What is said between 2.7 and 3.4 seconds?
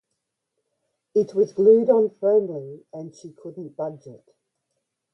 and she